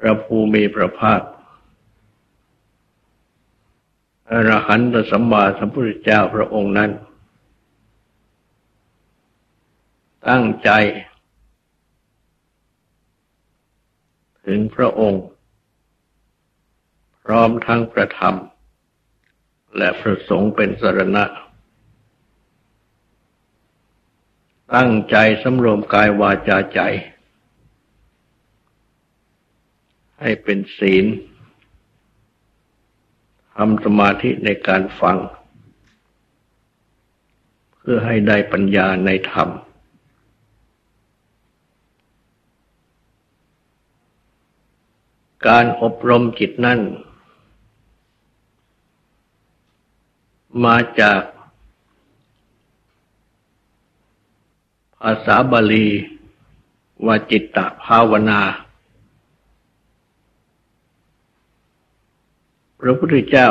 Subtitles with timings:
[0.00, 1.20] พระภูมิพระภาค
[4.30, 6.90] อรหันตสัมมาสัมพุทธเจ้าพระองค์นั้น
[10.28, 10.70] ตั้งใจ
[14.46, 15.24] ถึงพระองค์
[17.22, 18.34] พร้อมทั้งประธรรม
[19.76, 21.24] และประสงค์เป็นสรณะ
[24.74, 26.80] ตั้งใจสำรวมกายวาจาใจ
[30.20, 31.06] ให้เป็นศีล
[33.54, 35.16] ทำสมาธิในการฟัง
[37.76, 39.48] เพื่อให้ได้ปัญญาในธรรม
[45.46, 46.80] การอบรมจิตนั่น
[50.64, 51.20] มาจาก
[55.00, 55.88] ภาษาบาลี
[57.06, 58.40] ว่าจิตตภาวนา
[62.80, 63.50] พระพุทธเจ้า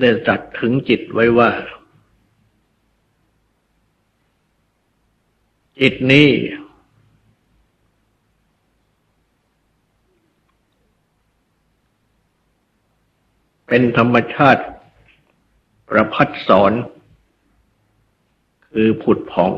[0.00, 1.50] ได้ตัดถึงจิตไว้ว่า
[5.80, 6.28] จิตนี้
[13.66, 14.64] เป็นธรรมชาติ
[15.88, 16.72] ประพัดสอน
[18.68, 19.52] คือผุดผ่อง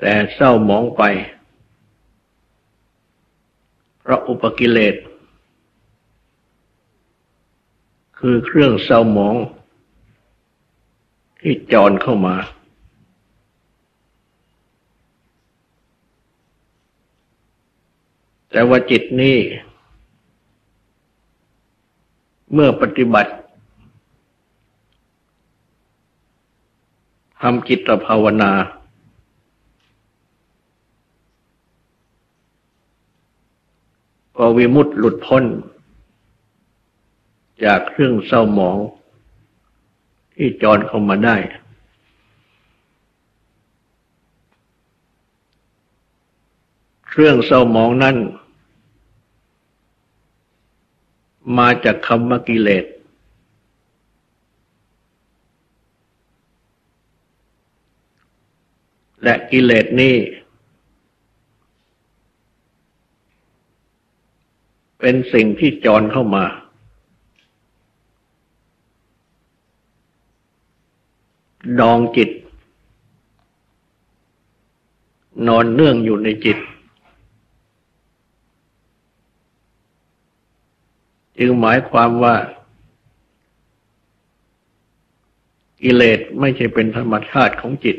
[0.00, 1.02] แต่เศร้าหมองไป
[4.06, 4.94] เพราะอุปกิเลส
[8.18, 9.36] คือเครื่องเศร้าหมอง
[11.40, 12.36] ที่จรเข้ามา
[18.50, 19.36] แต่ว่าจิตนี้
[22.52, 23.32] เมื่อปฏิบัติ
[27.40, 28.52] ทำจิตภาวนา
[34.36, 35.44] ก็วิมุตต์หลุดพ้น
[37.64, 38.78] จากเครื่องเศร้าหมอง
[40.34, 41.36] ที่จรเข้ามาได้
[47.08, 48.16] เครื่องเศร้าหมองนั้น
[51.58, 52.84] มาจากคำว่ากิเลส
[59.22, 60.14] และกิเลสนี้
[65.00, 66.44] เป็นสิ่งที่จรเข้ามา
[71.80, 72.30] ดองจิต
[75.48, 76.58] นอนเนื่องอยู่ในจิต
[81.38, 82.36] จึงหมายความว่า
[85.82, 87.96] กิเลสไม่ใช่เป็นธรรมชาติของจิต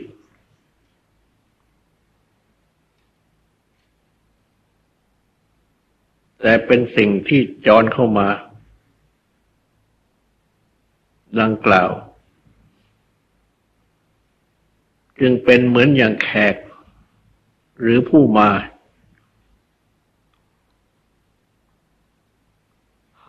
[6.42, 8.28] แต่เป็นสิ่งที่จรเข้ามา
[11.40, 11.92] ดังกล่าว
[15.20, 16.56] จึงเป็นเหมือนอย่างแขก
[17.80, 18.50] หรือผู้มา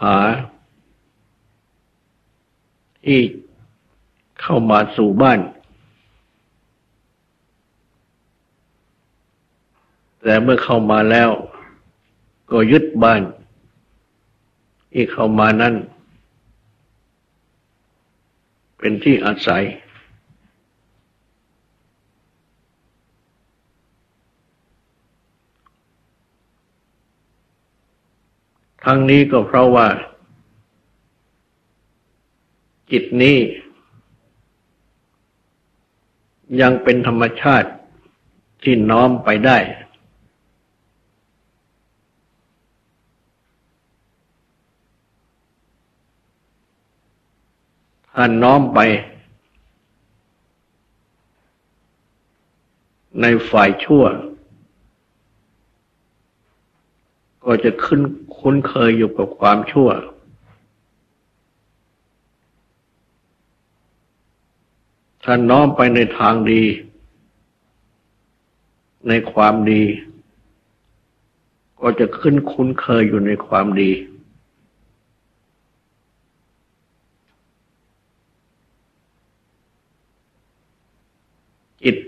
[0.02, 0.18] หา
[3.04, 3.20] ที่
[4.40, 5.40] เข้ามาสู่บ้าน
[10.22, 11.30] แต่เมื่อเข้ามาแล้ว
[12.50, 13.22] ก็ยึดบ้าน
[14.92, 15.74] ที่เข้ามานั้น
[18.78, 19.64] เป็นที่อาศัย
[28.84, 29.88] ทั้งนี้ก็เพราะว่า
[32.90, 33.38] จิตนี้
[36.60, 37.70] ยังเป็นธรรมชาติ
[38.62, 39.58] ที่น้อมไปได้
[48.20, 48.80] ถ้าน้อมไป
[53.20, 54.04] ในฝ่ายชั่ว
[57.44, 58.00] ก็จะขึ้น
[58.38, 59.88] คุ้นเคยอยู่กับความชั่ว
[65.24, 66.62] ถ้าน้อมไปในทางดี
[69.08, 69.82] ในความดี
[71.80, 73.92] ก็จะขึ้นคุ้นเคยอยู่ในความดี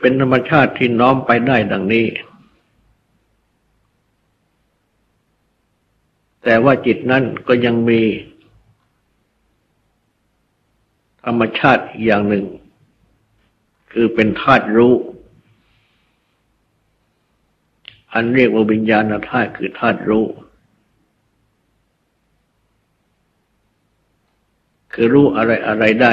[0.00, 2.06] เป็นธรรมชาติที่น้อมไปได้ดังนี้
[6.44, 8.00] แต่ว่าจิตนั้นก็ยังมี
[11.24, 12.46] ธรรมชาติอีกอย่างหนึ่ง
[13.92, 14.94] คือเป็นธาตุรู้
[18.12, 20.26] อันเรียกว่าวิญญาณธาตุคือธาตุรู้
[24.92, 26.12] คือรู้อะไรอะไรได้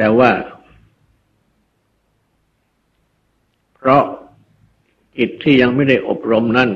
[0.00, 0.32] แต่ว่า
[3.74, 4.04] เพราะ
[5.16, 6.70] จิตที่ยังไม่ได้อบรมนั่น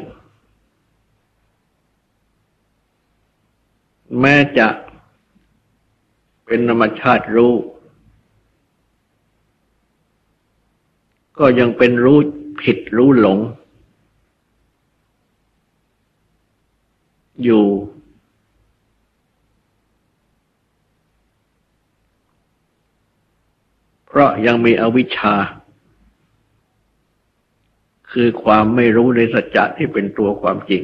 [4.20, 4.68] แม้จะ
[6.46, 7.54] เป็นธรรมชาติรู้
[11.38, 12.18] ก็ยังเป็นรู้
[12.62, 13.38] ผิดรู้หลง
[17.44, 17.64] อยู่
[24.14, 25.34] เพราะยังมีอวิชชา
[28.10, 30.82] คือความไม่รู้ในสัจจะที่เป็นตัวความจริง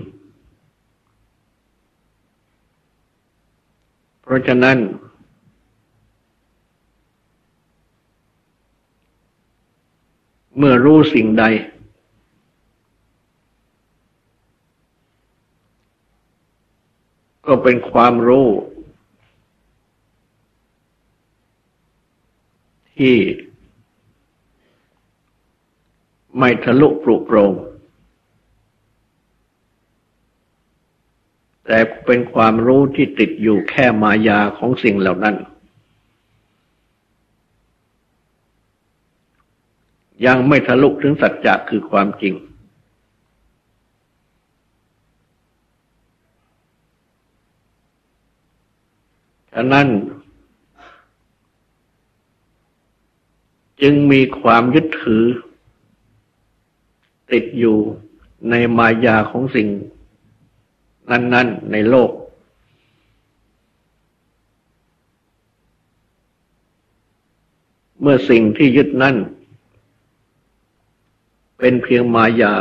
[4.23, 4.77] เพราะฉะนั้น
[10.57, 11.45] เมื่อรู้สิ่งใด
[17.47, 18.49] ก็เป็นความรู้
[22.99, 23.17] ที่
[26.39, 27.53] ไม่ทะลุปลุกโปรง
[31.67, 35.37] แต่เป็นความรู้ที่ติดอยู่แค่มายาของสิ่งเหล่านั้น
[40.27, 42.35] ยังไม่ทะลุถึงสัจจะคือความจริง
[49.53, 49.87] ฉะนั้น
[53.83, 55.25] จึงมีความยึดถือ
[57.33, 57.77] ติดอยู่
[58.51, 59.69] ในมายาของสิ่ง
[61.11, 62.11] นั้น ๆ ในโลก
[68.01, 69.17] เมื่อสิ่งที่ยึดนั่น
[71.59, 72.55] เป็นเพียงมายา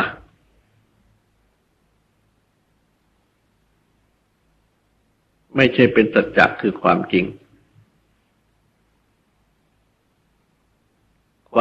[5.55, 7.25] ไม่ใช่เป็นสัจจะคือความจริง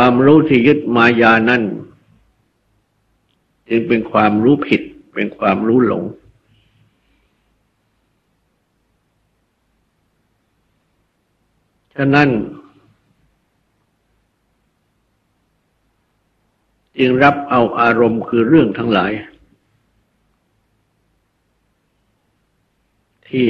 [0.01, 1.63] ความรู้ที่ยึดมายานั่น
[3.69, 4.83] จึงเป็นความรู้ผิด
[5.15, 6.05] เป็นความรู้หลง
[11.95, 12.29] ฉะนั้น
[16.99, 19.13] จึงรับเอาอารมณ์คือเรื่องทั้งหลาย
[23.29, 23.49] ที่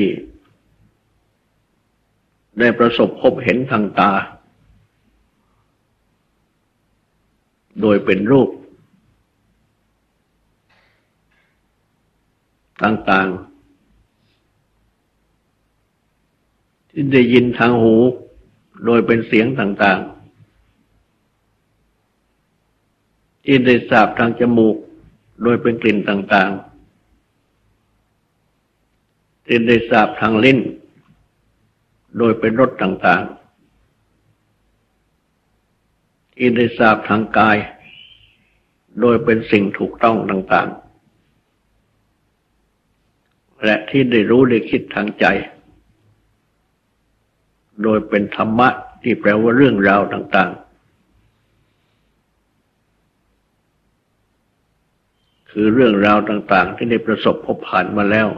[2.58, 4.12] ได้ประสบพบเห็นทางตา
[7.81, 8.49] โดยเป็นรูป
[12.82, 13.38] ต่างๆ
[16.90, 17.95] ที่ได้ยินทางหู
[18.85, 20.11] โดยเป็นเสียงต่างๆ
[23.45, 24.76] ที่ได้สาบทางจมูก
[25.42, 26.62] โดยเป็นกลิ่นต่างๆ
[29.47, 30.59] ที่ได้สาบทางลิ้น
[32.18, 33.46] โดยเป็นรสต่างๆ
[36.37, 37.57] ที่ได้สาบทางกาย
[39.00, 40.87] โดยเป็นสิ่งถูกต้องต่างๆ
[43.64, 45.26] และที่ได้รู้ได้คิดทางใจ
[47.83, 48.69] โดยเป็นธรรมะ
[49.02, 50.61] ที่แปลว่าเรื่องราวต่าง ๆ
[55.50, 58.28] คือเรื่องราวต่าง ๆ ที่ได้ประสบพบผ่านมาแล้ว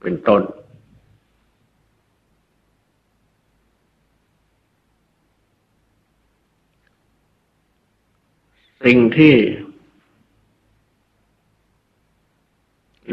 [0.00, 0.42] เป็นต้น
[8.84, 9.34] สิ่งที่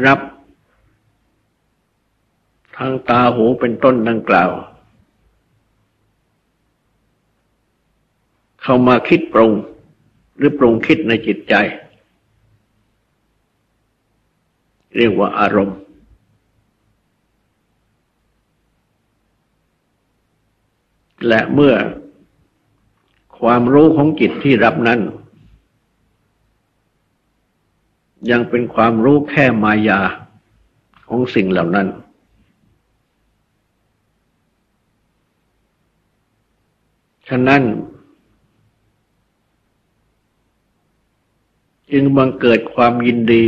[0.06, 0.20] รับ
[2.76, 4.50] ทางตาหูเป็นต้นดังกล่าว
[8.62, 9.52] เข้ามาคิดปรุง
[10.36, 11.54] หรือปรุงคิดในจิตใจ
[14.96, 15.78] เรียกว่าอารมณ์
[21.28, 21.74] และเมื่อ
[23.38, 25.00] ความรู้ของจิตที่รับนั้น
[28.30, 30.00] ยังเป็นความรู้แค่มายา
[31.08, 31.88] ของสิ่งเหล่านั้น
[37.28, 37.62] ฉะนั้น
[41.92, 43.44] จึงบังเกิดความยินดี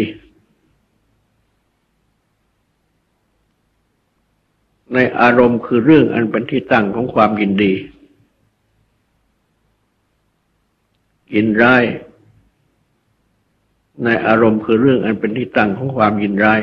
[4.94, 7.72] ในอารมณ์คือเรื่องอันเป็นที่ตั้งของความยินดี
[11.34, 11.84] ยินร้าย
[14.04, 16.60] ในอารมณ์คือเรื่องอันเป็นที่ตั้งของความยินร้าย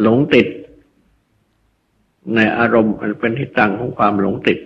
[0.00, 0.46] หลงติด
[2.34, 4.58] ในอารมณ์อันเป็นที่ตั้งของความหลงติด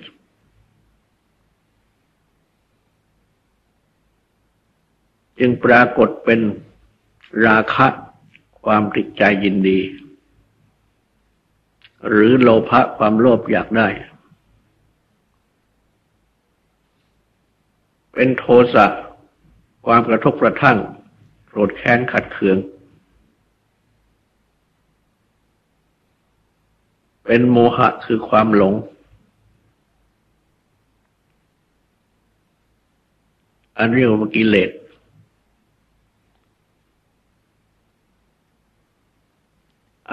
[5.38, 6.40] จึงปรากฏเป็น
[7.46, 7.86] ราคะ
[8.64, 9.80] ความติดใจยินดี
[12.08, 13.88] หรือโลภะความโลภอยากได้
[18.12, 18.44] เป็นโท
[18.74, 18.86] สะ
[19.90, 20.78] ความกระทบกระทั่ง
[21.48, 22.58] โกรธแค้นขัดเคือง
[27.24, 28.74] เป็นโมหะคือความหลง
[33.78, 34.70] อันเรียกว่ากิเลส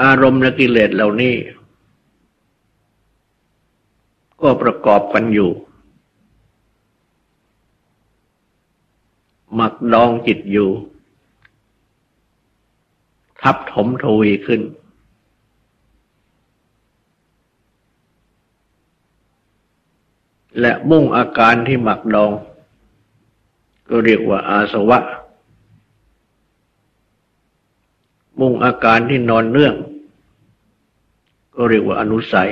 [0.01, 1.35] อารมณ์และกิเลสเหล่านี้
[4.41, 5.51] ก็ประกอบกันอยู่
[9.55, 10.69] หมักดองจิตอยู่
[13.41, 14.61] ทับถมทวีขึ้น
[20.59, 22.31] และมุ่งอาการที่หมักดอง
[23.89, 24.99] ก็เรียกว่าอาสวะ
[28.39, 29.75] มุ่งอาการที่นอนเนื่อง
[31.55, 32.49] ก็เรียกว่าอนุสัย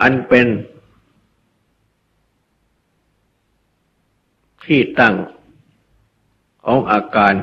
[0.00, 0.46] อันเป็น
[4.72, 5.14] ที่ตั้ง
[6.64, 7.34] ของอาการ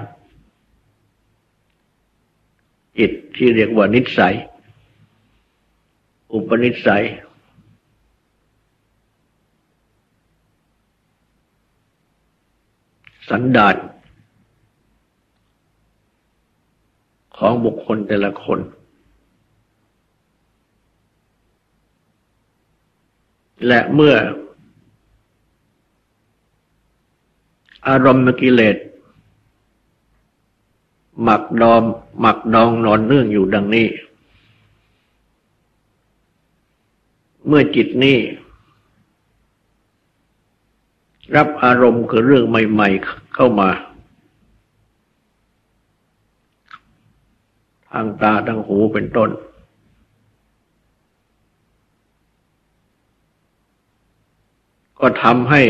[2.98, 4.36] จิตที่เรียกว่านิสัย
[6.34, 7.04] อุปนิสัย
[13.30, 13.76] สันดาน
[17.38, 18.60] ของบุคคลแต่ละคน
[23.68, 24.16] และเมื่อ
[27.88, 28.78] อารมณ์กิเลส
[31.24, 31.84] หมักดอม
[32.20, 33.88] หมักดองนอนเนื่องอยู่ดังนี้
[37.48, 38.18] เมื่อจิตนี้
[41.36, 43.70] รับอารมณ์คือเรื่องใหม่ ๆ เข้ามา
[47.90, 49.30] ทางตาทางหูเป็นต้น
[55.00, 55.62] ก็ทำให้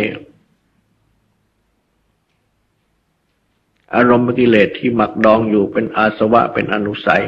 [3.95, 7.23] อารมณ์กิเลสที่หมักดองอยู่เป็นอาสวะเป็นอนุสัย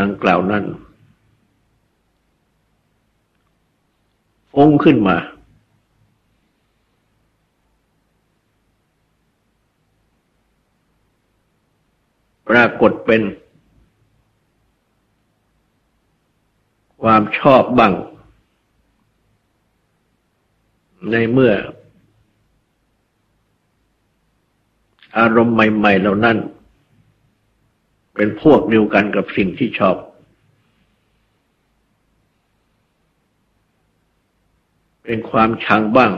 [0.00, 0.64] ดังกล่าวนั้น
[4.58, 5.16] องขึ้นมา
[12.48, 13.22] ปรากฏเป็น
[17.02, 17.92] ความชอบบัง
[21.10, 21.52] ในเมื่อ
[25.18, 26.36] อารมณ์ใหม่ ๆ เหล่านั้น
[28.14, 29.96] เป็นพวกเดียวกันกับสิ่งที่ชอบ
[35.04, 36.12] เป็นความชังบ้าง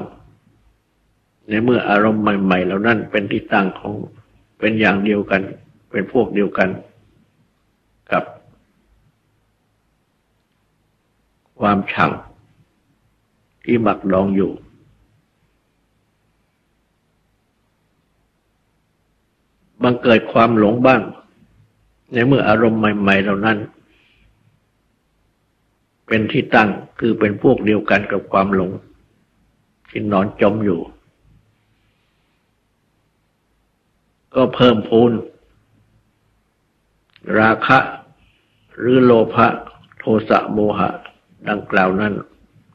[1.48, 3.94] ในเมื่ออารมณ์ใหม่ ๆ เหล่านั้น เป็นที่ตั้งของ
[4.58, 5.42] เป็นอย่างเดียวกัน
[5.90, 6.68] เป็นพวกเดียวกัน
[8.12, 8.24] กับ
[11.60, 12.10] ความชัง
[13.64, 14.50] ที่หมักดองอยู่
[19.84, 21.02] บังเกิดความหลงบ้าง
[22.12, 23.58] ในเมื่ออารมณ์ใหม่ ๆ เหล่านั้น
[26.06, 26.68] เป็นที่ตั้ง
[27.00, 28.70] คือเป็นพวกเดียวกันกับความหลง
[29.88, 30.80] ที่นอนจมอยู่
[34.34, 35.12] ก็เพิ่มพูน
[37.38, 37.78] ราคะ
[38.78, 39.46] หรือโลภะ
[39.98, 40.90] โทสะโมหะ
[41.48, 42.12] ดังกล่าวนั้น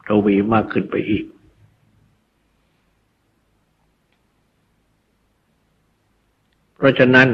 [0.07, 1.25] ทวีมากขึ้นไปอีก
[6.79, 7.29] เพราะฉะนั้น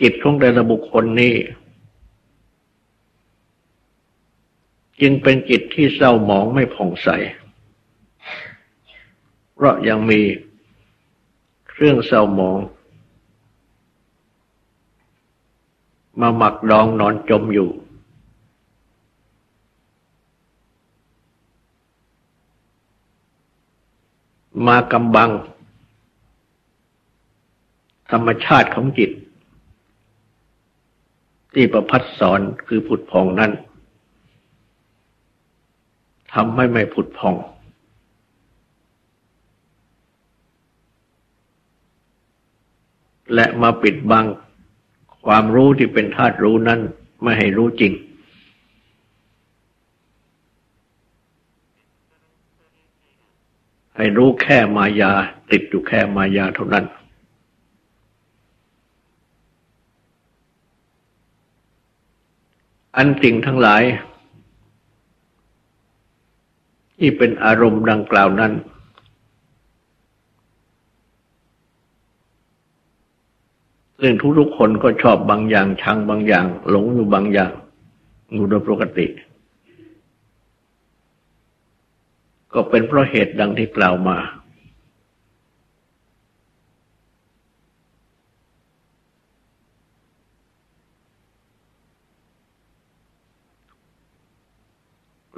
[0.00, 1.34] กิจของแต่ละบุคคลนี้
[5.00, 7.08] จึงเป็นจิตที่เศร้าหมองไม่ผ่องใส
[9.54, 10.20] เพราะยังมี
[11.68, 12.58] เครื่องเศร้าหมอง
[16.20, 17.70] มาหมักดองนอนจมอยู่
[24.66, 25.30] มากำบัง
[28.10, 29.10] ธรรมชาติของจิต
[31.54, 33.52] ที่ประพัดสอนคือผุดพองนั้น
[36.34, 37.34] ทำให้ไม่ผุดพอง
[43.34, 44.26] และมาปิดบัง
[45.26, 46.80] ความรู้ที่เป็นธาตุรู้นั้น
[47.22, 47.92] ไม่ให้รู้จริง
[53.96, 55.12] ให้รู้แค่มายา
[55.50, 56.84] ติดอยู่แค่มายาเท่านั้น
[62.96, 63.82] อันสิ่งทั้งหลาย
[66.98, 68.52] ที่เป็นอารมณ์ดังกล่าวนั้น
[74.00, 77.52] ซึ่งทุกๆคนก็ชอบบางอย่างชังบางอย่าง หลงอยู่บางอย่าง
[78.32, 79.06] อยู่โดยปกติ
[82.52, 84.16] ก็เป็นเพราะเหตุดังที่กล่าวมา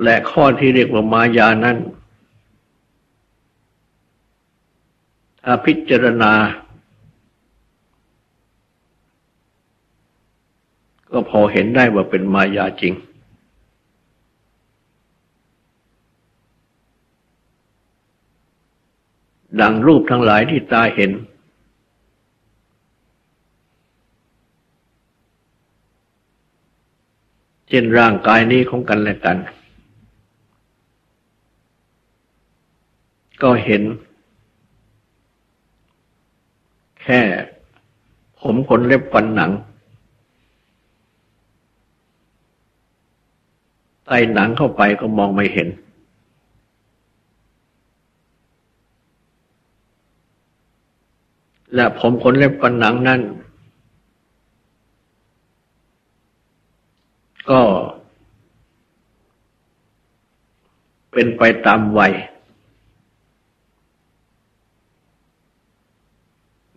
[0.02, 1.76] และข้อที่เรียกว่ามายานั้น
[5.44, 6.32] ถ้าพิจารณา
[11.12, 12.94] ก็พอเห็นได้ว่าเป็นมายาจริง
[19.60, 21.12] ดังรูปทั้งหลายที่ตาเห็น
[27.68, 29.36] เช่นร่างกายนี้ของกันและกัน
[33.42, 33.82] ก็เห็น
[37.02, 37.20] แค่
[38.40, 39.50] ผมขนเล็บฟันหนัง
[44.04, 45.68] ใส่หนังเข้าไปก็มองไม่เห็น
[51.74, 53.20] และผมขนเล็บฟันหนังนั่น
[57.50, 57.60] ก็
[61.12, 62.12] เป็นไปตามวัย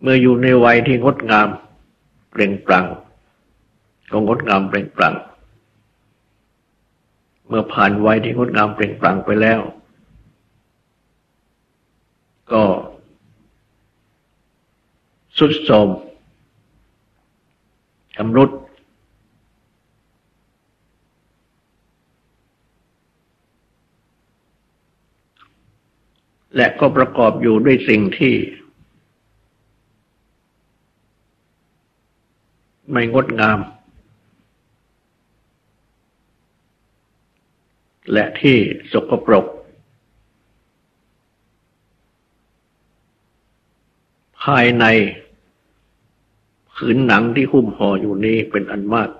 [0.02, 1.48] เมื่ออยู่ในวัยที่งดงาม
[2.30, 2.86] เปล่งปลั่ง
[4.10, 5.14] ก็งดงามเปล่งปลั่ง
[7.48, 9.60] เมื่อผ่านวัยที่งดงามเปล่งปลั่งไปแล้ว
[12.52, 12.64] ก็
[15.38, 15.88] สุดโทม
[18.16, 18.50] ชำรุด
[26.56, 28.34] และก็ประกอบอยู่ด้วยสิ่งที่
[32.92, 33.58] ไม่งดงาม
[38.12, 38.56] และที่
[38.92, 39.46] สกปรก
[44.42, 44.84] ภายใน
[46.74, 49.10] ผืนหนังที่หุ้มห่ออยู่นี้เป็นอันมาก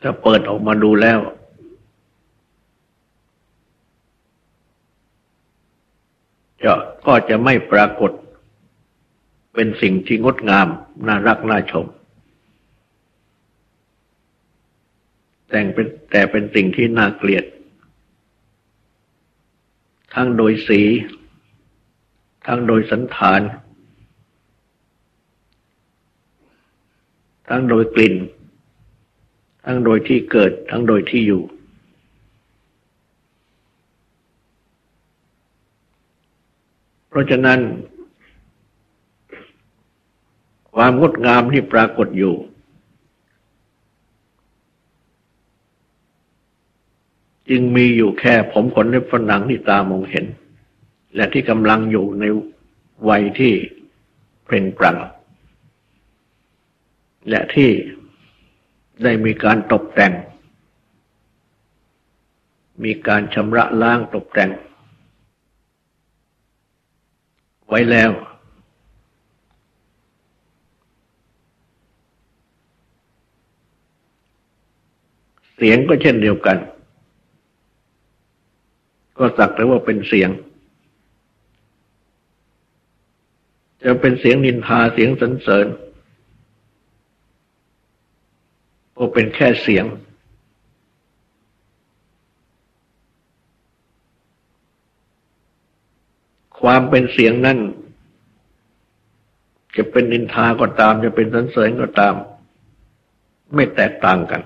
[0.00, 1.20] ถ้าเปิดออกมาดูแล้ว
[6.62, 6.72] จะ
[7.06, 8.10] ก็จะไม่ปรากฏ
[9.54, 10.68] เป็นสิ่งที่งดงาม
[11.06, 11.86] น่ารักน่าชม
[15.48, 17.44] แต่เป็นแต่เป็นสิ่งที่น่าเกลียด
[20.14, 20.80] ทั้งโดยสี
[22.46, 23.40] ทั้งโดยสันฐาน
[27.48, 28.14] ทั้งโดยกลิ่น
[29.64, 31.42] ทั้งโดยที่เกิด ทั้งโดยที่อยู่
[37.08, 37.60] เพราะฉะนั้น
[40.76, 42.34] ความงดงามที่ปรากฏอยู่
[47.48, 50.26] จึงมีอยู่แค่ผมขนเล็บฝันหนังที่ตามองเห็น
[51.14, 52.24] และที่กำลังอยู่ใน
[53.08, 53.52] วัยที่
[54.46, 54.96] เพ่งปรัง
[57.28, 57.70] และที่
[59.02, 60.12] ได้มีการตกแต่ง
[62.84, 64.50] มีการชำระล้างตกแต่ง
[67.68, 68.10] ไว้แล้ว
[75.62, 76.58] เสียงก็เช่นเดียวกัน
[79.18, 80.30] ก็สักแต่ว่าเป็นเสียง
[83.82, 85.66] จะเป็นเสียงนินทาเสียงสรรเสริญ
[88.96, 89.84] ก็เป็นแค่เสียง
[96.60, 97.58] ความเป็นเสียงนั่น
[99.76, 102.14] จะเป็นนินทาก็ตาม จะเป็นสรรเสริญก็ตาม
[103.54, 104.42] ไม่แตกต่างกัน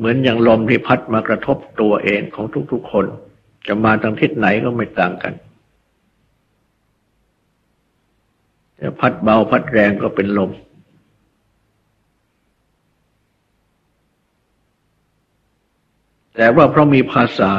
[0.00, 3.06] เหมือนอย่างลมที่พัดมากระทบตัวเองของทุกๆคน
[3.66, 5.34] จะมาทางทิศไหนก็ไม่ต่างกัน
[8.80, 10.50] จะพัดเบาพัดแรงก็เป็นลม
[16.34, 17.52] แต่ว่าเพราะมีภาษา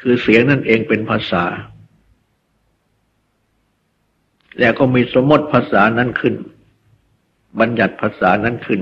[0.00, 1.44] คือเสียงนั่นเองเป็นภาษา
[4.60, 6.34] แล้วก็มีสมมติภาษานั้นขึ้น
[7.60, 8.80] บัญญัติภาษานั้นขึ้น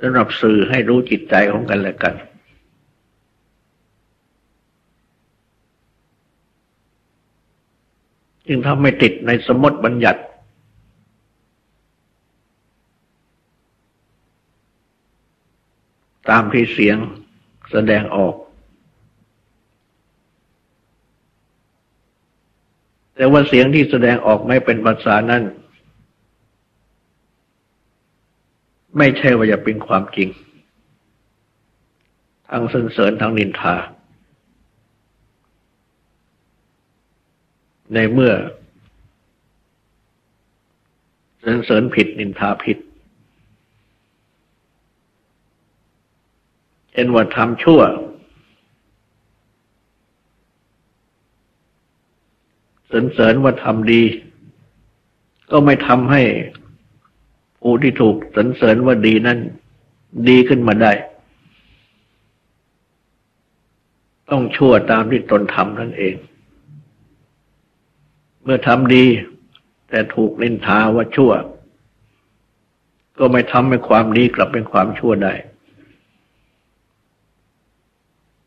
[0.00, 2.14] สำหรับสื่อให้รู้จิตใจของกันและกัน
[8.46, 10.20] จึงทำให้ติดในสมมติบัญญัติ
[16.30, 16.96] ตามที่เสียง
[17.72, 18.34] แสดงออก
[23.16, 25.42] แต่ว่าเสียงที่แสดงออกไม่เป็นภาษานั้น
[28.98, 30.28] ไม่ใช่ว่าจะเป็นความจริง
[32.50, 33.76] ทั้งสรรเสริญทั้งนินทา
[37.94, 38.32] ในเมื่อ
[41.44, 42.78] สรรเสริญผิดนินทาผิด
[46.92, 47.80] เอ็นว่าทำชั่ว
[52.92, 54.02] สรรเสริญว่าทำดี
[55.50, 56.22] ก็ไม่ทำให้
[57.66, 59.38] ผู้ที่ถูกสรรเสริญว่าดีนั้น
[60.28, 60.92] ดีขึ้นมาได้
[64.30, 66.14] ต้องชั่วตามที่ตนทำนั่นเอง
[68.42, 69.04] เมื่อทำดี
[69.88, 71.32] แต่ถูกนินทาว่าชั่ว
[73.18, 75.34] ก็ไม่ทำให้ความดีกลับเป็นความชั่วได้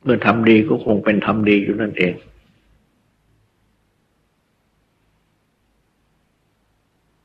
[0.03, 2.13] เมื่อทำดีก็คงเป็นทำดีอยู่นั่นเอง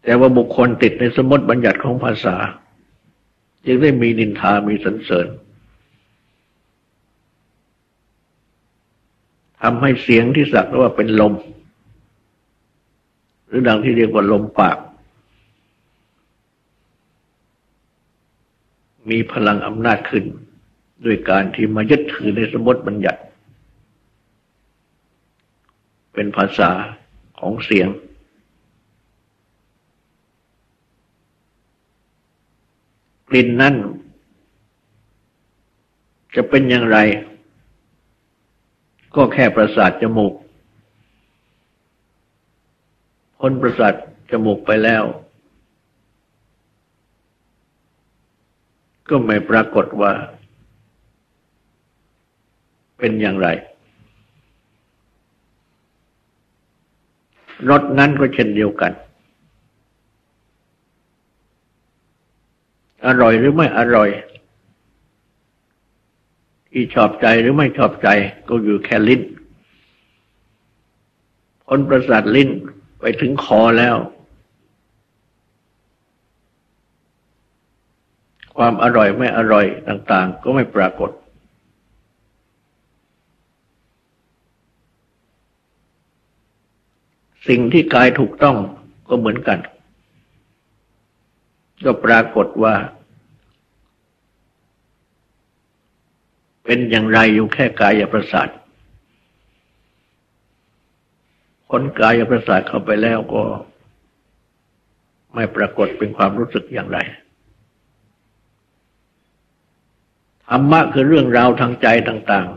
[0.05, 2.37] แต่ว่าบุคคลติดในสมมติบัญญัติของภาษา
[3.67, 5.27] จึงได้มีนินทามีสรรเสริญ
[9.61, 11.35] ทำให้เสียงที่สักว่าเป็นลม
[13.47, 14.79] หรือดังที่เรียกว่าลมปาก
[19.11, 20.25] มีพลังอำนาจขึ้น
[21.05, 23.21] ด้วยการที่มายึดถือในสมมติบัญญัติ
[26.15, 26.71] เป็นภาษา
[27.41, 27.89] ของเสียง
[33.35, 33.75] ลิ่นนั่น
[36.35, 36.99] จะเป็นอย่างไร
[39.15, 40.35] ก็แค่ประสาทจมูก
[43.39, 43.95] พ้นประสาท
[44.31, 45.05] จมูกไปแล้ว
[49.09, 50.13] ก็ไม่ปรากฏว่า
[52.99, 53.49] เป็นอย่างไร
[57.71, 58.93] รสนั้นก็เช่นเดียวกัน
[63.07, 64.11] อร่อยหรือไม่อร่อย
[66.71, 68.09] ที่ชอบใจหรือไม่ชอบใจ
[68.49, 69.23] ก็อยู่แค่ลิ้น
[71.67, 72.49] พ้นประสาทลิ้น
[73.01, 73.97] ไปถึงคอแล้ว
[78.57, 81.11] ความอร่อยไม่อร่อยต่าง ๆ ก็ไม่ปรากฏ
[87.49, 88.57] สิ่งที่กายถูกต้อง
[89.09, 89.59] ก็เหมือนกัน
[91.85, 92.75] ก็ปรากฏว่า
[96.65, 98.49] เป็นอย่างไรอยู่แค่กายประสาท
[101.69, 103.43] พ้นกายประสาทเข้าไปแล้วก็
[105.35, 106.99] ไม่ปรากฏเป็นความรู้สึกอย่างไร
[110.49, 112.49] ธรรมะคือเรื่องราวทางใจต่าง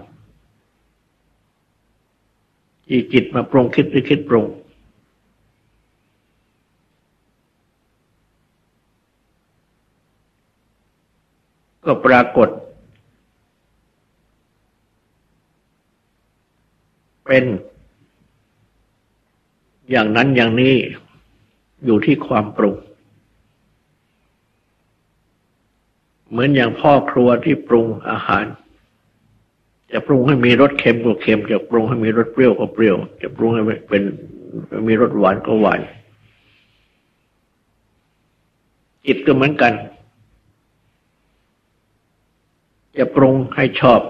[1.58, 4.46] ๆ ที่จิตมาปรุงคิดหรือคิดปรุง
[11.86, 12.50] ก็ปรากฏ
[17.26, 17.44] เป็น
[19.92, 20.74] อย่างนั้นอย่างนี้
[21.86, 22.76] อยู่ที่ความปรุง
[26.30, 28.46] เหมือนอย่างพ่อครัวที่ปรุงอาหาร
[29.92, 34.04] จะปรุงให้มีรสเค็มก็เค็ม จะปรุงให้มีรสเปรี้ยวก็เปรี้ยว จะปรุงให้เป็น
[34.88, 35.80] มีรสหวานก็หวาน
[39.06, 39.74] จิตก็เหมือนกัน
[42.98, 44.02] จะปรุงให้ชอบ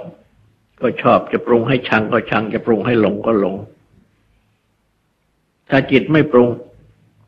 [0.81, 3.55] ก็ชอบจะปรุงให้ชังก็ชัง จะปรุงให้หลงก็หลง
[5.69, 6.49] ถ้าจิตไม่ปรุง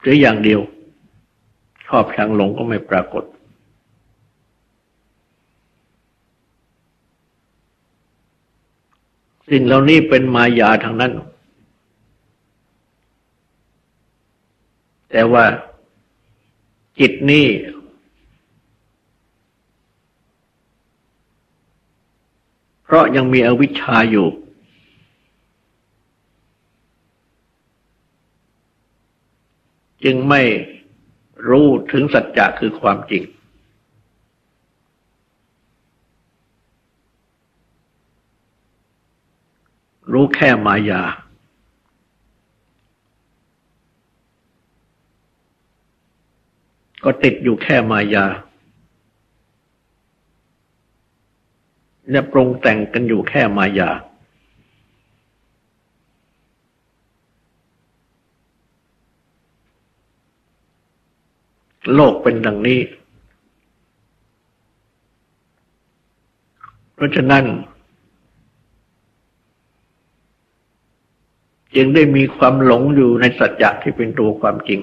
[0.01, 0.61] หรืออย่างเดียว
[1.87, 3.23] ชอบชังหลงก็ไม่ปรากฏ
[9.49, 11.11] สิ่งเหล่านี้เป็นมายาทางนั้น
[15.11, 15.45] แต่ว่า
[16.99, 17.45] จิตนี้
[22.87, 24.27] เพราะยังมีอวิชชาอยู่
[30.03, 30.41] จึงไม่
[31.49, 33.23] รู้ถึงสัจจะคือความจริง
[40.13, 41.03] รู้แค่มายา
[47.03, 48.25] ก็ติดอยู่แค่มายา
[52.11, 53.89] และปรงแต่งกันอยู่แค่มายา
[61.95, 62.79] โลกเป็นดังนี้
[66.93, 67.45] เพราะฉะนั้น
[71.75, 74.79] จึงได้มีความหลงอยู่ในสัจจะที่เป็นตัวความจริง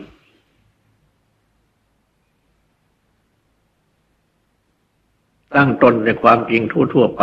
[5.56, 6.62] ตั้งตนในความจริง
[6.94, 7.22] ทั่วๆไป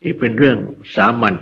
[0.00, 0.58] ที่เป็นเรื่อง
[0.96, 1.34] สามัญ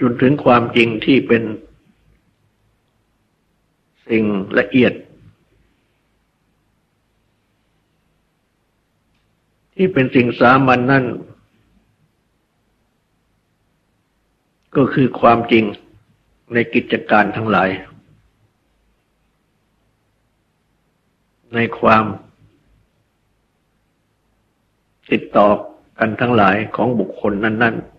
[0.00, 1.42] จนถึงความจริงที่เป็น
[4.08, 4.24] สิ่ง
[4.58, 4.92] ละเอียด
[9.74, 11.04] ที่เป็นสิ่งสามัญนนั่น
[14.76, 15.64] ก็คือความจริง
[16.54, 17.68] ในกิจการทั้งหลาย
[21.54, 22.04] ในความ
[25.10, 25.48] ติดต่อ
[25.98, 27.94] กันทั้งหลายของบุคคลนั้น ๆ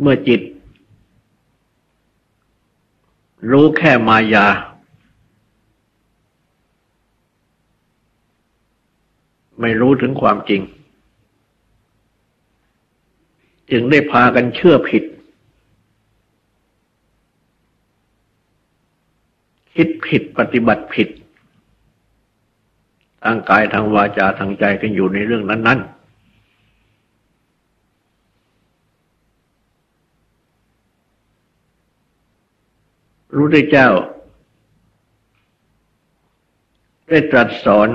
[0.00, 0.40] เมื่อจิต
[3.50, 4.46] รู้แค่มายา
[9.60, 10.62] ไม่รู้ถึงความจริง
[13.76, 15.04] จึงได้พากันเชื่อผิด
[19.74, 21.08] คิดผิดปฏิบัติผิด
[23.24, 25.94] ทางกายทางวาจาทางใจกันอยู่ในเรื่องนั้น ๆ
[33.34, 33.88] รู้ได้เจ้า
[37.08, 37.88] ได้ตรัสสอน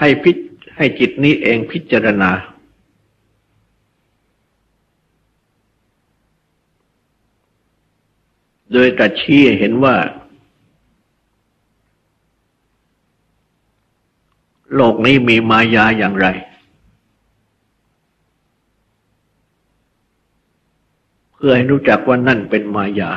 [0.00, 0.32] ให้พิ
[0.76, 2.30] ให้จิตนี้เองพิจารณา
[8.72, 9.96] โดยตรัสชี้เห็นว่า
[14.74, 16.26] โลกนี้มีมายาอย่างไร
[21.32, 23.12] เพื่อให้รู้จักว่านั่นเป็นมายา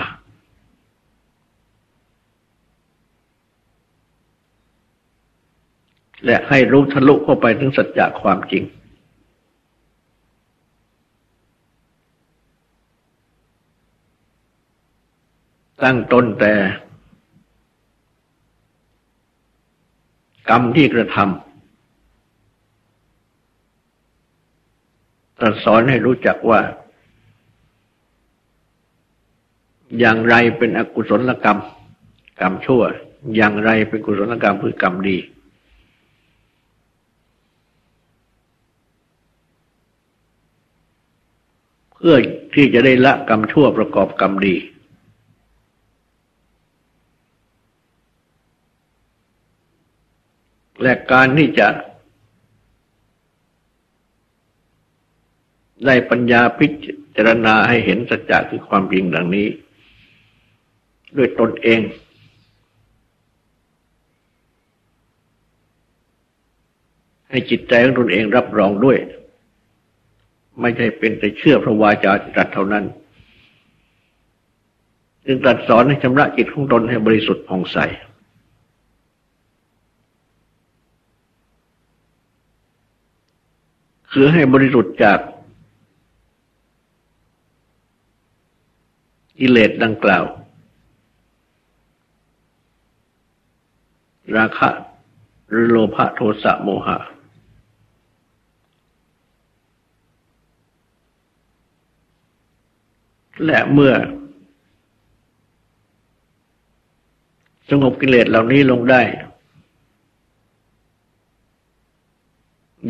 [6.25, 8.63] และให้รู้ทะลุเข้าไปถึงสัจจะความจริง
[15.83, 16.53] ตั้งต้นแต่
[20.49, 21.29] กรรมที่กระทำ
[25.39, 26.61] ตรัสสอนให้รู้จักว่า
[29.99, 31.59] อย่างไรเป็นอกุศลกรรม
[32.39, 32.83] กรรมชั่ว
[33.35, 35.17] อย่างไรเป็นกุศลกรรมคือกรรมดี
[42.01, 42.17] พื่อ
[42.55, 44.55] ที่จะได้ละกรรมชั่วประกอบกรรมดี
[50.81, 51.67] และการที่จะ
[55.85, 56.67] ได้ปัญญาพิ
[57.15, 59.47] จารณาให้เห็นสัจจะคือความจริงดังนี้
[61.17, 61.81] ด้วยตนเอง
[67.29, 68.97] ให้จิตใจของตนเองรับรองด้วย
[70.61, 72.85] ไม่ใช่เป็นแต่เชื่อพระวาจาตรัสเท่านั้น
[75.25, 77.77] จึงตรัสสอนให้ชำระจิตของตนให้บริสุทธิ์ผ่องใส
[84.11, 85.19] คือให้บริสุทธิ์จาก
[89.39, 90.25] กิเลสดังกล่าว
[94.37, 94.69] ราคะ
[95.49, 96.97] หรือโลภะโทสะโมหะ
[103.45, 103.93] และเมื่อ
[107.69, 109.01] สงบกิเลสเหล่านี้ลงได้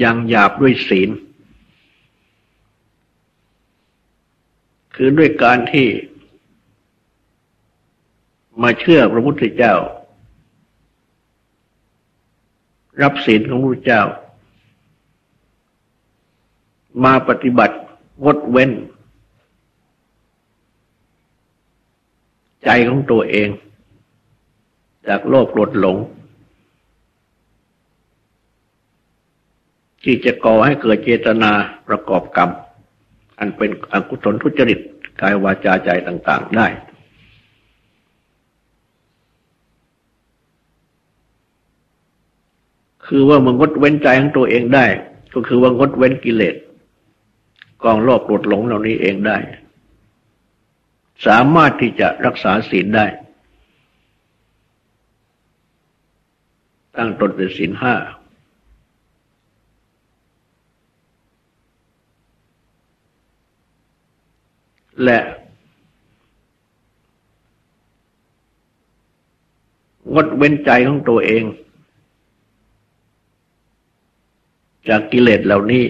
[0.04, 1.10] ยังหยาบด้วยศีล
[4.95, 5.88] คือด้วยการที่
[8.62, 9.75] มาเชื่อพระพุทธเจ้า
[13.01, 14.04] รับศีลของพระเจ้า
[17.04, 17.75] มาปฏิบัติ
[18.23, 18.71] งดเว้น
[22.65, 23.50] ใจของตัวเอง
[25.08, 25.97] จากโลภโกรธหลง
[30.04, 31.52] ที่จะก่อให้เกิดเจตนา
[31.88, 32.50] ประกอบกรรม
[33.39, 34.80] อันเป็นอกุศลทุจริต
[35.21, 36.67] กายวาจาใจต่าง ๆ ได้
[43.06, 44.86] คือว่ามันงดเว้นใจของตัวเองได้
[45.34, 46.56] ก็คือว่างดเว้นกิเลส
[47.84, 49.38] กองโลภโกรธหลงเหล่านี้เองได้
[51.25, 53.05] สามารถที่จะรักษาศีลได้
[56.97, 57.95] ตั้งตนเป็นศีลห้า
[65.03, 65.19] และ
[70.13, 71.43] งดเว้นใจของตัวเอง
[74.89, 75.84] จากกิเลสเหล่านี้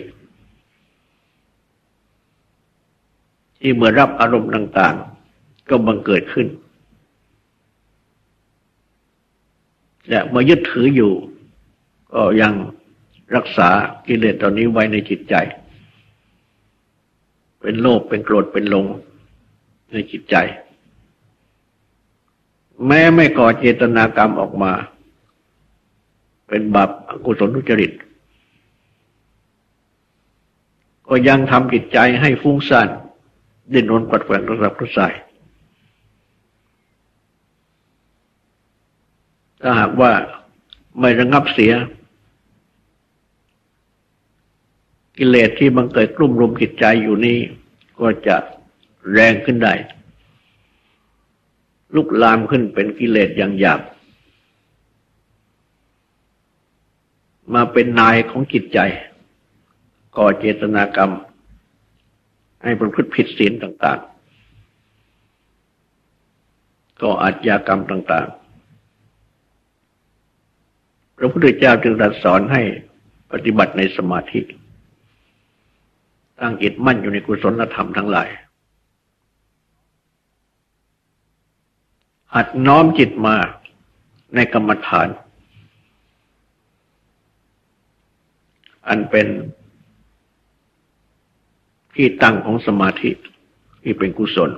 [3.60, 5.11] ที่เมื่อรับอารมณ์ต่างๆ
[5.72, 6.48] ก็บังเกิดขึ้น
[10.10, 11.14] และเมื่อยึดถืออยู่
[12.14, 12.54] ก็ยัง
[13.36, 13.70] รักษา
[14.08, 15.36] กิเลสตอนนี้ไว้ในจิตใจ
[17.62, 18.86] เป็นโลภเป็นโกรธเป็นหลง
[19.92, 20.36] ในจิตใจ
[22.88, 24.72] แม้ไม่ก่อเจตนากรรมออกมา
[26.48, 27.92] เป็นบาปอกุศลทุจริต
[31.08, 32.90] ก็ยังทำจิตใจให้ฟุ้งซ่าน
[33.74, 35.14] ดิ้นรนปัดแฝงระดับกระสาย
[39.62, 40.12] ถ้าหากว่า
[41.00, 41.74] ไม่ระงับเสีย
[45.18, 47.38] กิเลสที่บังเกิดกลุ่มรุมจิตใจอยู่นี้
[48.00, 48.36] ก็จะ
[49.12, 49.74] แรงขึ้นได้
[51.96, 53.82] ลุกลามขึ้นเป็นกิเลสอย่างหยาบ
[57.54, 58.80] มาเป็นนายของจิตใจ
[60.18, 61.12] ก่อเจตนากรรม
[62.64, 64.00] ให้ประพฤติผิดศีลต่าง
[66.26, 68.41] ๆ ก็อาจยากรรมต่าง ๆ
[71.24, 72.62] ระพุทธเจ้าจึงตรัสสอนให้
[73.32, 74.42] ปฏิบัติในสมาธิ
[76.40, 78.30] ตั้งจิตมั่นอยู่ในกุศลธรรมทั้งหลาย
[82.36, 83.36] หัดน้อมจิตมา
[84.36, 85.08] ในกรรมฐาน
[88.88, 89.28] อันเป็น
[91.96, 93.12] ที่ตั้งของสมาธิ
[93.84, 94.52] ที่เป็นกุศล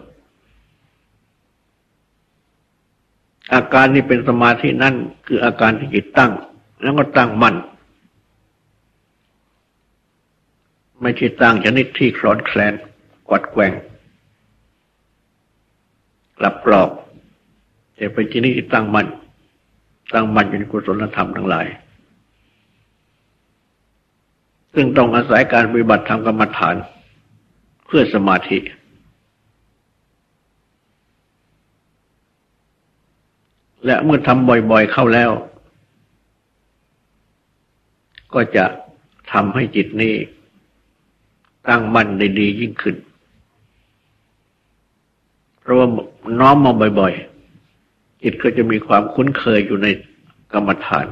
[3.54, 4.95] อาการที่เป็นสมาธินั่น
[5.28, 6.32] คืออาการที่จิตตั้ง
[6.83, 7.55] แล้วก็ตั้งมั่น
[11.01, 12.73] ไม่ใช่ตั้งชนิดที่คลอนแคลน
[13.29, 13.71] กวัดแกง
[16.39, 16.89] กลับกรอบ
[17.95, 19.07] แต่เป็นชนิดที่ตั้งมั่น
[20.13, 21.67] ตั้งมั่นอยู่ในกุศลธรรมทั้งหลาย
[24.73, 26.75] ซึ่งต้องอาศัยการปฏิบัติธรรมกรรมฐาน
[27.85, 28.57] เพื่อสมาธิ
[33.85, 35.31] และเมื่อทำบ่อยๆเข้าแล้ว
[38.33, 38.65] ก็จะ
[39.31, 40.13] ทำให้จิตนี้
[41.67, 42.95] ตั้งมั่นได้ดียิ่งขึ้น
[45.59, 45.87] เพราะว่า
[46.39, 49.87] น้อมมาบ่อยๆ จิตก็จะมีความคุ้นเคยอยู่ใน
[50.53, 51.05] กรรมฐาน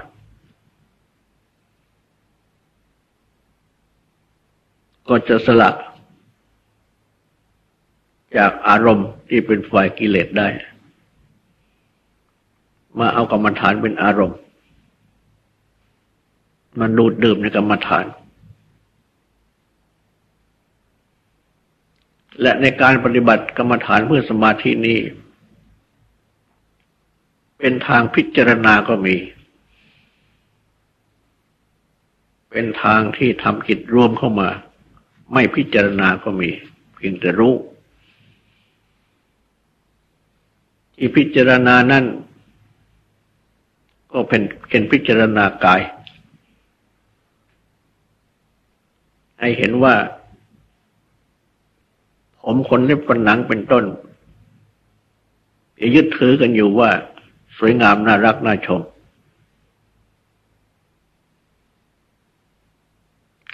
[5.07, 5.69] ก็จะสละ
[8.38, 10.47] จากอารมณ์ที่เป็นฝ่ายกิเลสได้
[12.99, 14.39] มาเอากรรมฐานเป็นอารมณ์
[16.79, 18.05] มันดูดดื่มในกรรมฐาน
[22.41, 24.99] และในการปฏิบัติกรรมฐานเพื่อสมาธินี้
[27.59, 29.15] เป็นทางพิจารณาก็มี
[32.51, 34.49] เป็นทางที่ทำจิตรวมเข้ามา
[35.34, 36.49] ไม่พิจารณาก็มี
[36.95, 37.55] เพียงแต่รู้
[40.95, 42.03] ที่พิจารณานั้น
[44.11, 45.82] ก็เป็นเป็นพิจารณากาย
[49.42, 49.96] ให้เห็นว่า
[52.44, 53.86] ผมคนเล็บฝันหนังเป็นต้น
[55.96, 56.89] ยึดถือกันอยู่ว่า
[57.58, 58.82] สวยงามน่ารักน่าชม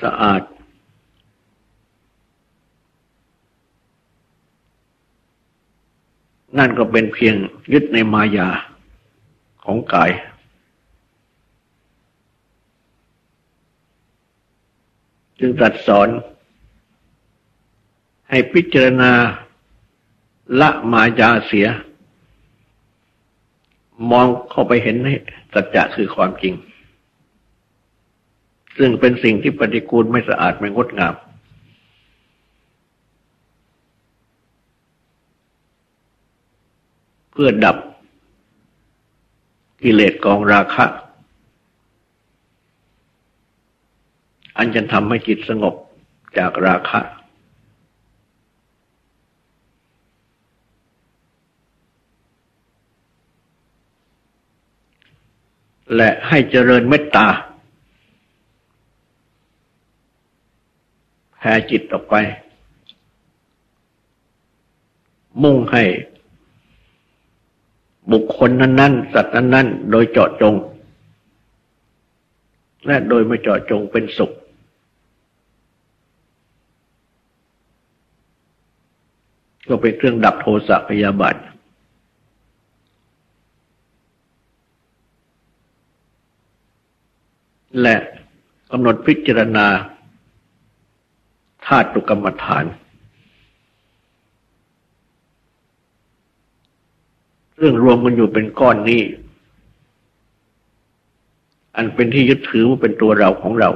[0.03, 0.41] สะอาด
[6.57, 7.35] นั่นก็เป็นเพียง
[7.73, 8.49] ยึดในมายา
[9.63, 10.11] ของกาย
[15.39, 16.09] จึงตรัสสอน
[18.29, 19.11] ให้พิจารณา
[20.59, 21.67] ละมายาเสีย
[24.11, 25.15] มองเข้าไปเห็นให้
[25.53, 26.53] สัจจะคือความจริง
[28.77, 31.15] ซึ่งเป็นสิ่งที่ปฏิกูลไม่สะอาดไม่งดงาม
[37.31, 37.77] เพื่อดับ
[39.83, 40.85] กิเลสกองราคะ
[44.57, 45.75] อันจะทำให้จิตสงบ
[46.37, 47.01] จากราคะ
[55.95, 57.27] และให้เจริญเมตตา
[61.37, 62.15] แผ่จิตออกไป
[65.43, 65.83] มุ่งให้
[68.11, 70.55] บุคคลนั้น ๆ สัตว์นั้น ๆ โดยเจาะจง
[72.87, 74.31] และโดยไม่เจาะจงเป็นสุข
[79.67, 81.35] ก็เป็นเครื่องดับโทสะพยาบาท
[87.81, 87.95] และ
[88.71, 89.67] กำหนดพิจารณา
[91.65, 92.65] ธาตุกรรมฐาน
[97.57, 99.01] เรื่องรวมกันอยู่เป็นก้อนนี้
[101.75, 103.69] อันเป็นที่ยึดถือว่าเป็นตัวเราของเรา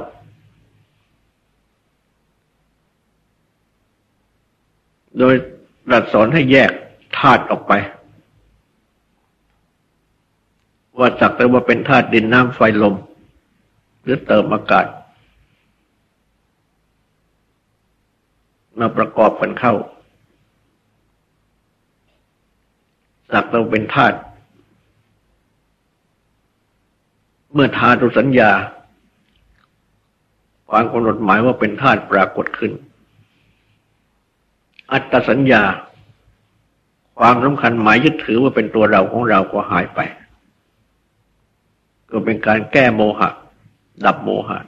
[5.18, 5.34] โดย
[5.90, 6.70] รัสสอนให้แยก
[7.18, 7.72] ธาตุออกไป
[10.98, 12.94] ว่าสักแต่ว่าเป็นธาตุดินน้ำไฟลม
[14.02, 14.86] หรือเติมอากาศ
[18.78, 19.74] มาประกอบกันเข้า
[23.32, 24.16] สักเราเป็นธาตุ
[27.52, 28.50] เมื่อธาตุสัญญา
[30.70, 32.72] ความกำหนดหมายว่าเป็นธาตุปรากฏขึ้น
[34.92, 35.62] อัตสัญญา
[37.18, 40.00] ความสำคัญหมายยึดถือว่าเป็นตัวเราของเราก็หายไป
[42.10, 43.30] ก็เป็นการแก้โมหะ
[44.04, 44.58] ดับโมหะ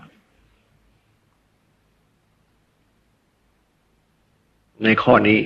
[4.83, 5.41] ในข้อนี้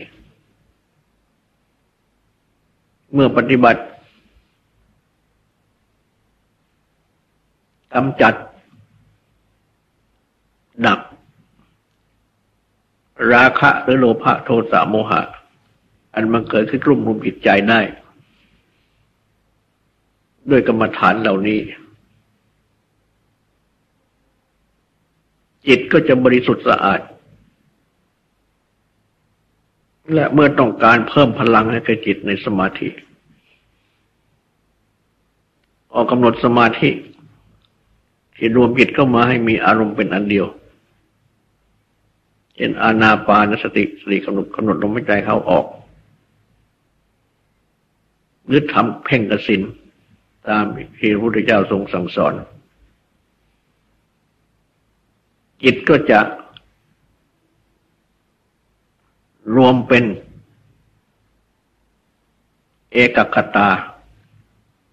[3.12, 3.82] เมื่อปฏิบัติ
[7.94, 8.34] กำจัด
[10.86, 10.98] ดับ
[13.32, 15.20] ราคะหรือโลภะโทสะโมหะ
[16.14, 17.80] อันมันเกิดขึ้นรุ่มรุมจิตใจได้
[20.50, 21.58] ด้วยกรรมฐานเหล่านี้
[25.68, 27.00] จิตก็จะบริสุทธิ์สะอาด
[30.14, 32.88] และเมื่อต้องการเพิ่มพลังให้กับจิตในสมาธิ
[35.94, 36.90] ออกกำหนดสมาธิ
[38.36, 40.46] ที่รวมจิตเข้ามาให้มีอารมณ์เป็นอันเดียว
[42.58, 45.66] เห็นอาณาปานสติสติกำหนดกำหนดลมหายใจเข้าออก
[48.46, 49.62] หรือทำเพ่งกสิน
[50.48, 50.64] ตาม
[50.98, 52.34] ที่พระพุทธเจ้าทรงสั่งสอน
[55.62, 56.20] จิตก็จะ
[59.56, 60.04] รวมเป็น
[62.92, 63.68] เอกคตา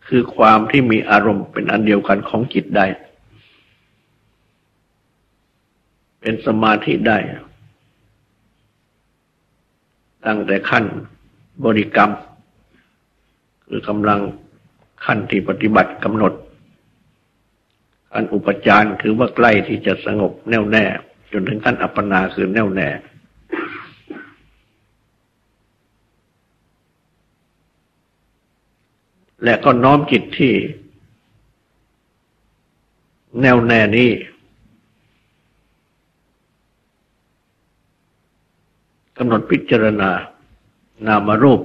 [0.07, 2.85] คือความที่มีอารมณ์เป็นอันเดียวกันของจิตได้
[6.21, 7.17] เป็นสมาธิได้
[10.27, 10.83] ตั้งแต่ขั้น
[11.65, 12.11] บริกรรม
[13.67, 14.19] คือกำลัง
[15.05, 16.33] ขั้นที่ปฏิบัติกำหนด
[18.11, 20.85] ขั้นอุปจารคือว่าใกล้ที่จะสงบแน่วแน่
[21.31, 22.89] จนถึงขั้นอัปปนาคือแน่วแน่
[29.43, 30.53] และก็น้อมจิตที่
[33.41, 34.09] แน่วแน่นี้
[39.17, 40.11] กำหนดพิจารณา
[41.07, 41.61] นามรูป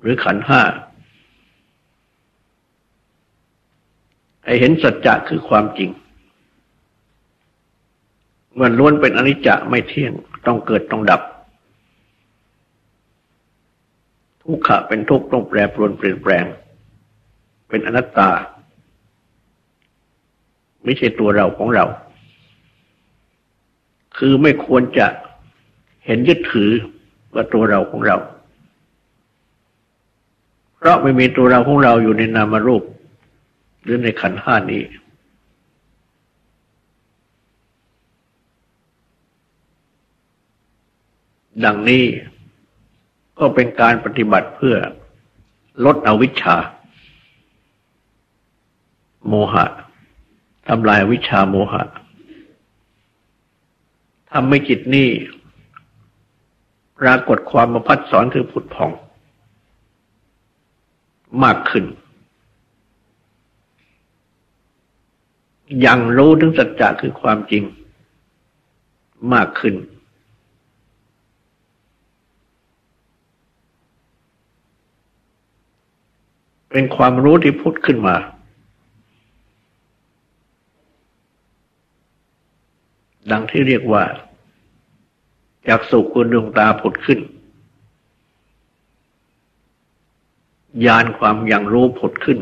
[0.00, 0.62] หรือขันห้า
[4.44, 5.90] ให้เห็นสัจจะคือความจริง
[8.54, 10.12] เมื่อล้วนเป็นอนิจจะไม่เที่ยง
[10.46, 11.22] ต้องเกิดต้องดับ
[14.42, 16.44] ทุกขะเป็นทุกข์ต้องแปรปรวนเปลี่ยนแปลง
[17.68, 18.30] เป็นอนัตตา
[20.84, 21.84] ไม่ใช่ตัวเราของเรา
[24.16, 25.06] คือไม่ควรจะ
[26.08, 26.70] เห็นยึดถือ
[27.34, 28.16] ว่าตัวเราของเรา
[30.76, 32.82] เพราะไม่มีตัวเราของเราอยู่ในนามรูป
[33.82, 34.82] หรือในขันห้านี้
[41.64, 42.04] ดังนี้
[43.38, 44.76] ก็เป็นการปฏิบัติเพื่อ
[45.84, 46.56] ลดอวิชชา
[49.28, 49.66] โมหะ
[50.68, 51.82] ทำลายวิชาโมหะ
[54.30, 55.08] ทำให้จิตนี้
[57.00, 58.92] ปรากฏความมาพัดสอนคือผุดผ่อง
[61.44, 61.84] มากขึ้น
[65.86, 67.62] ยังรู้ถึงสัจจะคือความจริง
[69.34, 69.74] มากขึ้น
[76.70, 78.16] เป็นความรู้ที่พุทธขึ้นมา
[83.30, 84.04] ดังที่เรียกว่า
[85.68, 87.20] จากสุขุดวงตาผุดขึ้น
[90.86, 92.38] ญาณความอย่างรู้ผุดขึ้น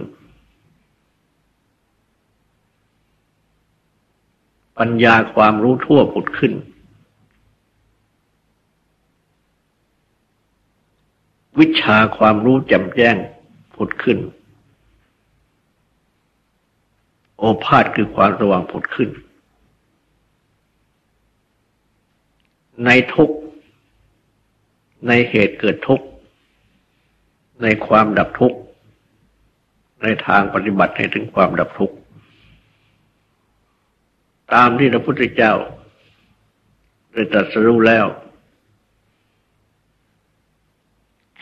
[4.78, 6.52] ปัญญาความรู้ทั่วผุดขึ้น
[11.58, 13.16] วิชาความรู้แจ่มแจ้ง
[13.76, 14.18] ผุดขึ้น
[17.38, 19.10] โอภาษคือความสว่างผุดขึ้น
[22.84, 23.30] ในทุก
[25.08, 26.00] ในเหตุเกิดทุก
[27.62, 28.58] ในความดับทุกข์
[30.02, 31.96] ในทางปฏิบัติให้ถึงความดับทุกข์
[34.52, 35.52] ตามที่พระพุทธเจ้า
[37.12, 38.06] ได้ตรัสรู้แล้ว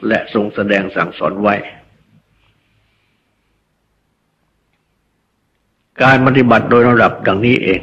[0.07, 1.55] และทรงแสดงสั่งสอนไว้
[6.03, 7.81] การปฏิบัติโดยระดับดังนี้เอง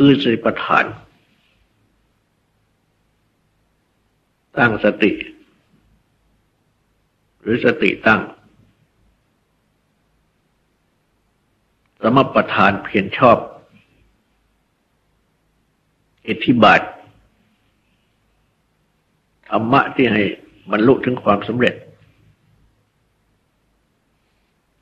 [0.00, 0.84] คือสติปัฏฐาน
[4.58, 5.12] ตั้งสติ
[7.40, 8.20] หรือสติตั้ง
[12.02, 13.38] สมปทานเพียรชอบ
[16.26, 16.80] อิทธิบาท
[19.48, 20.22] ธรรมะที่ให้
[20.70, 21.74] บรรลุถึงความสำเร็จ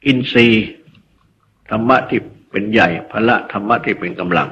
[0.06, 0.66] อินทรีย์
[1.70, 4.50] ธรรมะที่เป็นใหญ่พละธรรมะที่เป็นกำลัง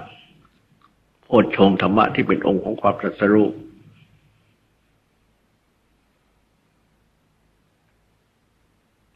[1.36, 3.48] โพชงธรรมะที่เป็นองค์ของความตรัสรู้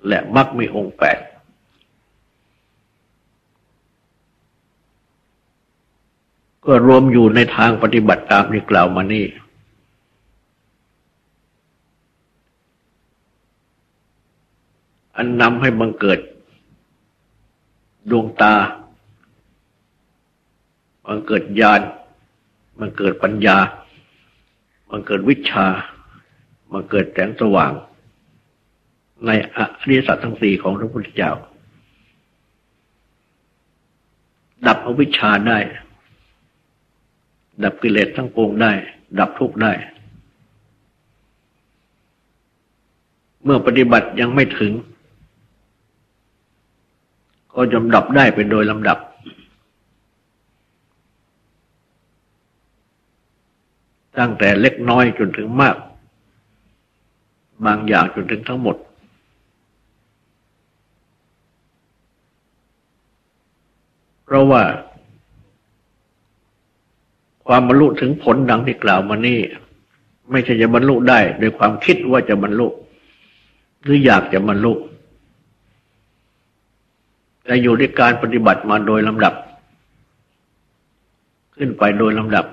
[0.08, 1.18] และมักมีองค์แปด
[6.66, 9.26] ก็รวมอยู่ในทางปฏิบัติตามที่กล่าวมานี่
[15.16, 16.20] อันนำให้บังเกิด
[18.10, 18.54] ดวงตา
[21.06, 21.82] บังเกิดญาณ
[22.80, 23.58] มันเกิดปัญญา
[24.90, 25.66] มันเกิดวิชา
[26.72, 27.72] มันเกิดแสงสว่าง
[29.26, 29.58] ในอ
[29.88, 31.32] ริยสัจทั้งสี่ของพระพุทธเจ้า
[34.66, 35.58] ดับอวิชชาได้
[37.62, 38.72] ดับกิเลสทั้งปวงได้
[39.18, 39.72] ดับทุกข์ได้
[43.44, 44.72] เมื่อปฏิบัติยังไม่ถึง
[47.54, 48.98] ก็จะดับได้เป็นโดยลำดับ
[54.18, 55.76] ตั้งแต่เล็กน้อยจนถึงมาก
[57.66, 58.76] บางอย่างจนถึงทั้งหมด
[64.24, 64.62] เพราะว่า
[67.46, 69.38] ความบรรลุถึงผลดังที่กล่าวมานี่
[70.30, 72.66] ไม่ใช่จะบรรลุได้โดยความคิดว่าจะบรรลุ
[73.82, 74.72] หรืออยากจะบรรลุ
[77.44, 79.34] แต่อยู่ในการปฏิบัติมาโดยลำดับ
[81.56, 82.46] ขึ้นไปโดยลำดับ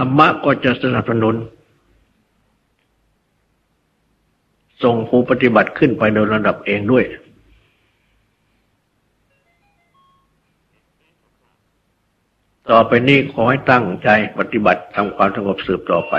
[0.00, 1.34] ธรรมะก็จะสนับสนุน
[4.82, 7.04] ส่งผู้ปฏิบัติขึ้นไปโดยระดับเองด้วย
[12.70, 16.14] ต่อไปนี้ขอให้ตั้งใจปฏิบัติทำความสงบสืบต่อไป